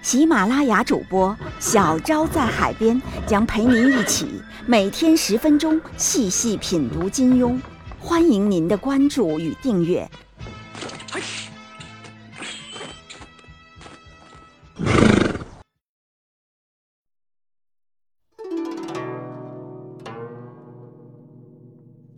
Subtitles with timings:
[0.00, 4.26] 喜马拉雅主播小昭在海边将陪您一起
[4.64, 7.60] 每天十分钟细细品读金庸，
[7.98, 10.08] 欢迎您的关注与订阅。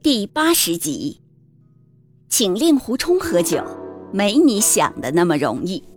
[0.02, 1.20] 第八十集，
[2.28, 3.64] 请令狐冲喝酒，
[4.12, 5.89] 没你想的那么容易。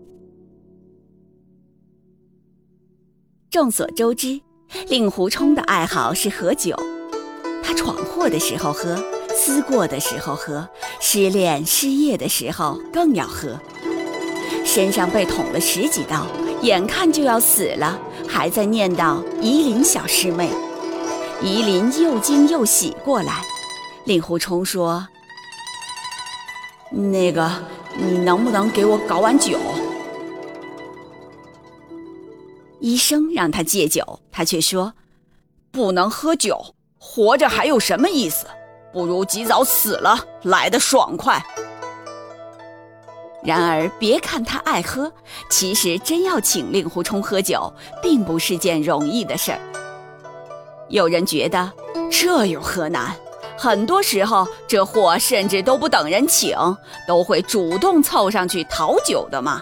[3.54, 4.42] 众所周知，
[4.88, 6.76] 令狐冲的爱好是喝酒。
[7.64, 8.98] 他闯祸的时候喝，
[9.30, 10.68] 思过的时候喝，
[11.00, 13.56] 失恋失业的时候更要喝。
[14.66, 16.26] 身上被捅了十几刀，
[16.64, 17.96] 眼看就要死了，
[18.28, 20.50] 还在念叨夷陵小师妹。
[21.40, 23.44] 夷陵又惊又喜过来。
[24.06, 25.08] 令狐冲说
[26.90, 27.52] ：“那个，
[28.00, 29.60] 你能不能给我搞碗酒？”
[32.84, 34.92] 医生让他戒酒，他却说
[35.72, 38.46] ：“不能喝酒，活着还有什么意思？
[38.92, 41.42] 不如及早死了来得爽快。”
[43.42, 45.10] 然而，别看他爱喝，
[45.50, 49.60] 其实真要请令狐冲喝酒，并不是件容易的事儿。
[50.90, 51.72] 有人觉得
[52.12, 53.16] 这有何难？
[53.58, 56.58] 很多时候，这货甚至都不等人请，
[57.08, 59.62] 都会主动凑上去讨酒的嘛。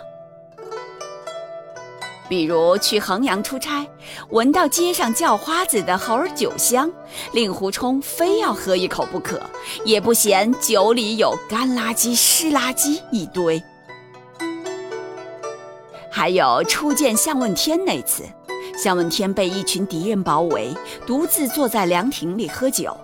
[2.31, 3.85] 比如去衡阳出差，
[4.29, 6.89] 闻到街上叫花子的猴儿酒香，
[7.33, 9.37] 令狐冲非要喝一口不可，
[9.83, 13.61] 也不嫌酒里有干垃圾、湿垃圾一堆。
[16.09, 18.23] 还有初见向问天那次，
[18.77, 20.73] 向问天被一群敌人包围，
[21.05, 22.95] 独自坐在凉亭里喝酒。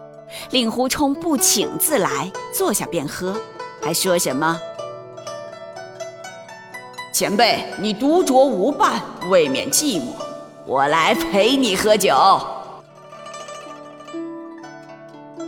[0.51, 3.35] 令狐冲不请自来，坐下便喝，
[3.81, 4.57] 还说什么
[7.17, 10.13] ：“前辈，你独酌无伴，未免寂寞，
[10.67, 12.15] 我来陪你喝酒。”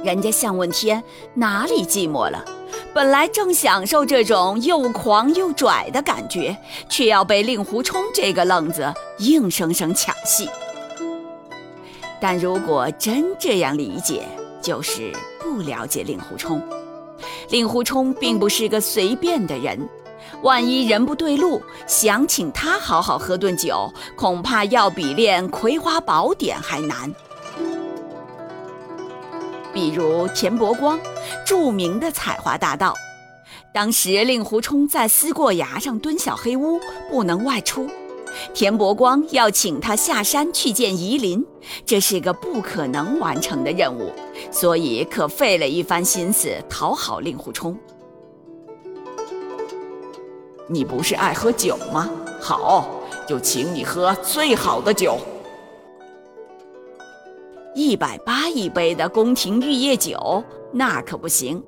[0.03, 1.03] 人家向问天
[1.35, 2.44] 哪里寂寞了？
[2.91, 6.57] 本来正享受这种又狂又拽的感觉，
[6.90, 10.50] 却要被令狐冲这个愣子硬生生抢戏。
[12.19, 14.24] 但如果真这样理解，
[14.59, 16.59] 就是不了解令狐冲，
[17.51, 19.88] 令狐冲并不是个随便的人，
[20.41, 27.13] 万一人不对路，想请他好好喝顿酒，恐怕要比练《葵花宝典》还难。
[29.73, 31.00] 比如田伯光，
[31.45, 32.95] 著名的采花大盗，
[33.73, 36.79] 当时令狐冲在思过崖上蹲小黑屋，
[37.09, 37.89] 不能外出。
[38.53, 41.45] 田伯光要请他下山去见夷陵，
[41.85, 44.11] 这是个不可能完成的任务，
[44.51, 47.77] 所以可费了一番心思讨好令狐冲。
[50.72, 52.07] 你不是爱喝酒吗？
[52.40, 52.88] 好，
[53.28, 55.18] 就请你喝最好的酒，
[57.74, 61.62] 一百八一杯的宫廷玉液酒，那可不行。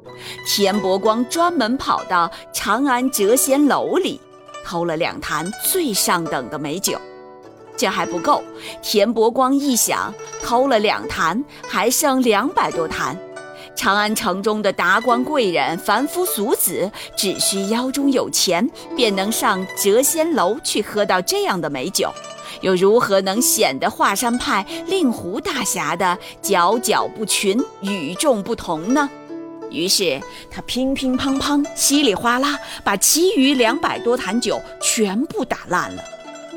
[0.47, 4.21] 田伯光专门跑到长安谪仙楼里。
[4.63, 6.95] 偷了两坛最上等的美酒，
[7.75, 8.43] 这还不够。
[8.83, 10.13] 田伯光一想，
[10.43, 13.17] 偷了两坛，还剩两百多坛。
[13.81, 22.13] 长安城中的达官贵人、凡夫俗子，只需腰中有钱，便能上谪仙楼去喝到这样的美酒，
[22.61, 29.09] 又如何能显得华山派令狐大侠的佼佼不群、与众不同呢？
[29.71, 30.21] 于是
[30.51, 36.03] 他乒乒乓乓、稀里哗啦，把其余两百多坛酒全部打烂了。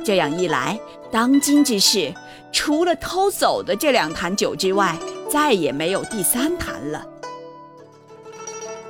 [0.05, 0.79] 这样一来，
[1.11, 2.13] 当今之事，
[2.53, 4.95] 除了偷走的这两坛酒之外，
[5.31, 7.03] 再也没有第三坛了。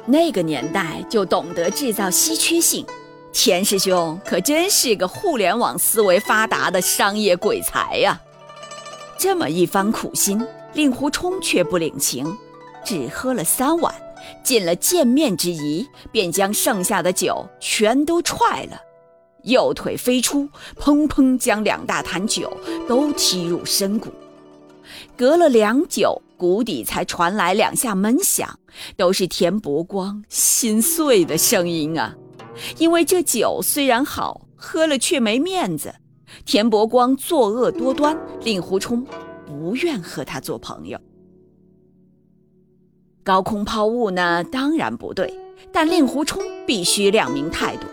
[0.06, 2.84] 那个年代就懂得制造稀缺性，
[3.32, 8.20] 田师兄可真是个互联网思维发达的商业鬼才呀！
[9.18, 12.36] 这么一番苦心，令狐冲却不领情，
[12.84, 13.94] 只喝了三碗。
[14.42, 18.80] 尽了见面之谊，便将剩下的酒全都踹了，
[19.42, 20.48] 右腿飞出，
[20.80, 22.50] 砰砰将两大坛酒
[22.88, 24.10] 都踢入深谷。
[25.16, 28.58] 隔了良久，谷底才传来两下闷响，
[28.98, 32.14] 都是田伯光心碎的声音啊！
[32.76, 35.94] 因为这酒虽然好，喝了却没面子，
[36.44, 39.06] 田伯光作恶多端，令狐冲
[39.46, 40.98] 不愿和他做朋友。
[43.22, 45.34] 高空抛物呢，当然不对，
[45.72, 47.86] 但令狐冲必须亮明态度。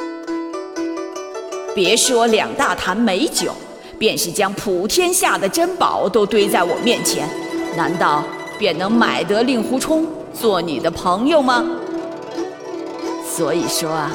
[1.74, 3.54] 别说两大坛美酒，
[3.98, 7.30] 便是将普天下的珍宝都堆在我面前，
[7.78, 8.26] 难道
[8.62, 11.66] 便能买得令狐冲做你的朋友吗？
[13.26, 14.12] 所以说啊，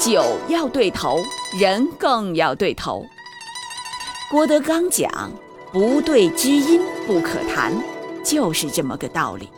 [0.00, 1.20] 酒要对头，
[1.60, 3.06] 人更要对头。
[4.32, 5.30] 郭德纲讲
[5.72, 7.72] “不对知音不可谈”，
[8.24, 9.48] 就是这么个道理。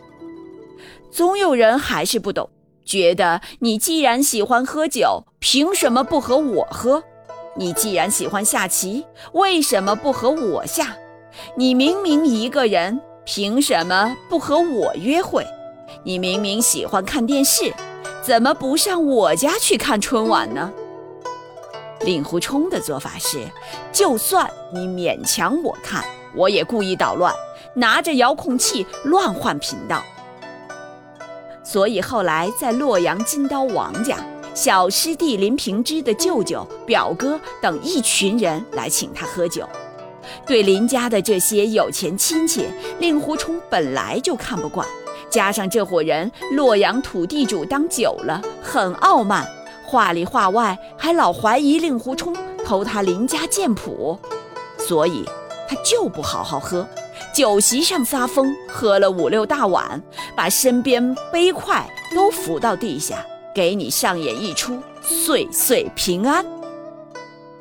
[1.11, 2.51] 总有人还是不懂，
[2.85, 7.03] 觉得你既然喜欢喝酒，凭什么不和我喝？
[7.57, 10.95] 你既然喜欢下棋，为什么不和我下？
[11.55, 15.45] 你明明一个人，凭什么不和我约会？
[16.05, 17.75] 你明明喜欢看电视，
[18.23, 20.73] 怎么不上我家去看春晚呢？
[22.03, 23.41] 令狐冲的做法是，
[23.91, 26.05] 就算你勉强我看，
[26.37, 27.35] 我也故意捣乱，
[27.75, 30.01] 拿着遥控器乱换频道。
[31.65, 34.19] 所以后来在洛阳金刀王家，
[34.55, 39.69] 小师弟林平之的舅舅、表哥等一群人来请他喝酒。
[40.45, 42.67] 对林家的这些有钱亲戚，
[42.99, 44.87] 令狐冲本来就看不惯，
[45.31, 49.47] 加上这伙人洛阳土地主当久了，很傲慢，
[49.85, 54.19] 话里话外还老怀疑令狐冲偷他林家剑谱，
[54.79, 55.25] 所以
[55.69, 56.87] 他就不好好喝。
[57.33, 60.03] 酒席上撒疯，喝了五六大碗，
[60.35, 63.25] 把身边杯筷都扶到地下，
[63.55, 66.45] 给你上演一出岁岁平安。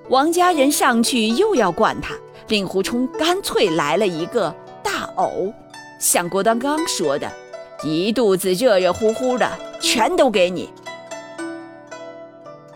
[0.10, 2.14] 王家人上去又要灌他，
[2.48, 4.54] 令狐冲干脆来了一个
[4.84, 5.52] 大呕，
[6.00, 7.32] 像郭德纲说的，
[7.84, 9.50] 一肚子热热乎乎的，
[9.82, 10.70] 全都给你。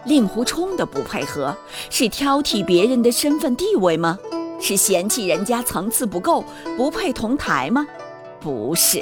[0.06, 1.56] 令狐冲的不配合，
[1.90, 4.18] 是挑剔别人的身份地位吗？
[4.60, 6.44] 是嫌弃人家层次不够，
[6.76, 7.86] 不配同台吗？
[8.40, 9.00] 不是，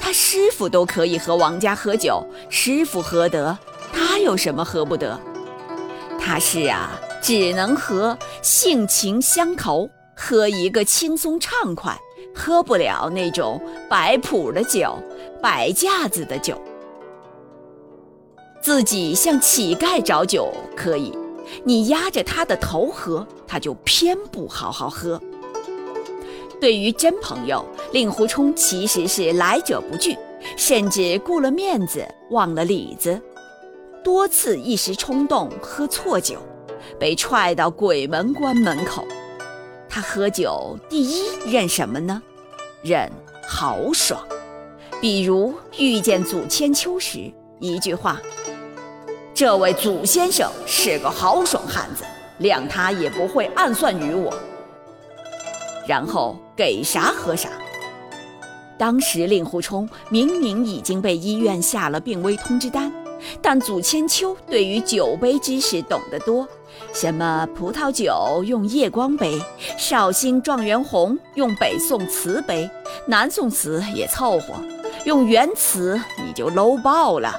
[0.00, 3.58] 他师傅都可以和王家喝酒，师傅喝得，
[3.92, 5.18] 他有什么喝不得？
[6.20, 6.98] 他是啊，
[7.28, 9.86] 只能和性情相投，
[10.16, 11.94] 喝一个轻松畅快，
[12.34, 14.96] 喝不了那种摆谱的酒，
[15.42, 16.58] 摆架子的酒。
[18.62, 21.12] 自己向乞丐找酒可以。
[21.64, 25.20] 你压着他的头喝，他就偏不好好喝。
[26.58, 30.16] 对于真朋友，令狐冲其实是来者不拒，
[30.56, 33.20] 甚至顾了面子忘了里子，
[34.02, 36.38] 多次一时冲动喝错酒，
[36.98, 39.06] 被踹到鬼门关门口。
[39.88, 42.22] 他喝酒第一认什么呢？
[42.82, 43.10] 认
[43.46, 44.20] 豪爽。
[45.00, 48.20] 比如遇见祖千秋时，一句话。
[49.32, 52.04] 这位祖先生是个豪爽汉子，
[52.40, 54.34] 谅他也不会暗算于我。
[55.86, 57.48] 然后给啥喝啥。
[58.76, 62.92] 当时令狐冲明明已经被医院下了病危通知单，
[63.42, 66.46] 但祖千秋对于酒杯知识懂得多，
[66.92, 69.40] 什么葡萄酒用夜光杯，
[69.76, 72.68] 绍兴状元红用北宋瓷杯，
[73.06, 74.54] 南宋瓷也凑合，
[75.04, 77.34] 用原瓷你就 low 爆了。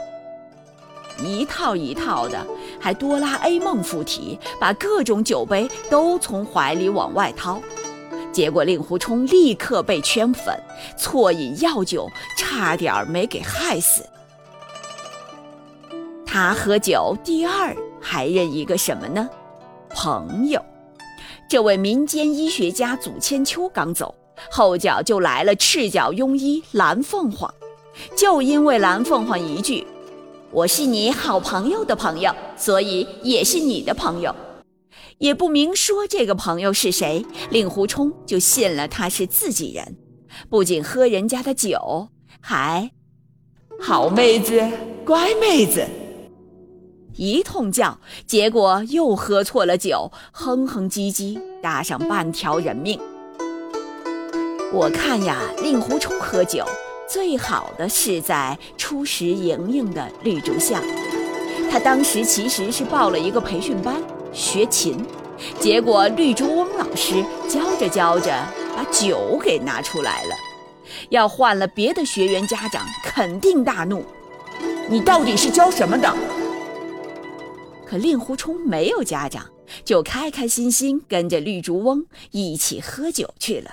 [1.21, 2.45] 一套一套的，
[2.79, 7.62] 还哆啦 A 梦附体，把各种酒杯都从怀里往外掏，
[8.31, 10.57] 结果令狐冲立刻被圈粉，
[10.98, 14.03] 错饮药酒，差点没给害死。
[16.41, 19.29] 他喝酒第二还认一个什么呢？
[19.89, 20.63] 朋友。
[21.50, 24.15] 这位民间医学家祖千秋刚走，
[24.50, 27.53] 后脚就来了赤脚庸医蓝凤凰，
[28.15, 29.86] 就因为蓝凤凰一句。
[30.50, 34.34] 我是你好朋友的朋友，所以也是你的朋友，
[35.17, 39.98] 也不明说这个朋友是谁，令狐冲就信了他是自己人，
[40.50, 42.08] 不仅喝人家的酒，
[42.39, 42.89] 还
[43.81, 44.65] 好妹子，
[45.03, 45.86] 乖妹子，
[47.19, 52.97] 一通叫，结果又喝错了酒，哼哼唧唧，搭上半条人命。
[54.71, 56.63] 我看呀，令狐冲喝酒。
[57.09, 60.81] 最好的是在初识莹莹的绿竹巷，
[61.69, 65.05] 他当时其实是报了一个培训班学琴，
[65.59, 68.31] 结果绿竹翁老师教着教着
[68.77, 70.35] 把酒给拿出来了，
[71.09, 74.05] 要换了别的学员家长肯定大怒，
[74.88, 76.15] 你到底是教什么的？
[77.89, 79.43] 可令狐冲没有家长，
[79.84, 83.72] 就开开心心跟着绿竹翁一起喝酒去了。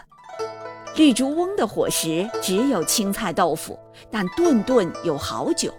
[0.96, 3.78] 绿竹翁的伙食只有青菜豆腐，
[4.10, 5.70] 但顿顿有好酒。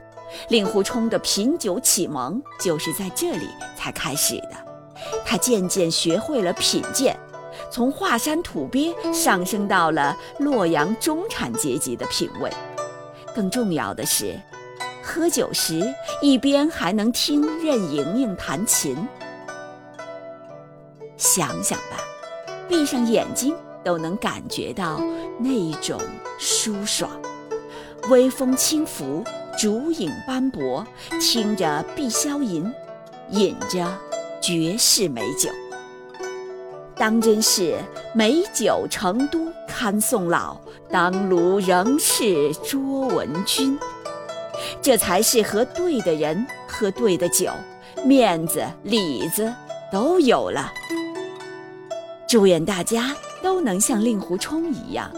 [0.49, 4.51] 令狐冲的品酒启蒙就是在这里才开始的。
[5.25, 7.17] 他渐渐学会了品鉴，
[7.71, 12.51] 从华山土鳖上升到了洛阳中产阶级的品味。
[13.33, 14.39] 更重要的是，
[15.07, 15.81] 喝酒时
[16.21, 19.07] 一边还能听任盈盈弹琴。
[21.15, 21.97] 想想吧，
[22.67, 25.01] 闭上眼睛都能感觉到
[25.39, 25.97] 那种
[26.37, 27.09] 舒爽。
[28.09, 29.23] 微风轻拂，
[29.57, 30.85] 烛影斑驳，
[31.21, 32.69] 听着碧霄吟，
[33.29, 33.87] 饮着
[34.41, 35.49] 绝世美酒。
[36.95, 37.77] 当真是
[38.13, 40.57] 美酒成都堪送老，
[40.89, 43.79] 当炉仍是卓文君。
[44.81, 47.51] 这才是和对的人喝对的酒，
[48.05, 49.53] 面子里子
[49.91, 50.71] 都有了。
[52.27, 55.11] 祝愿大家都能像令狐冲一样，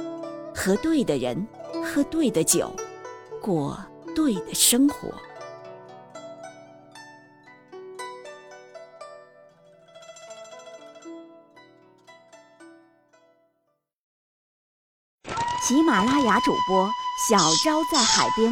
[0.56, 1.48] 和对的人，
[1.86, 2.72] 喝对的酒，
[3.42, 3.78] 过
[4.16, 5.10] 对的生活。
[15.62, 16.90] 喜马拉雅主播
[17.30, 18.52] 小昭在海边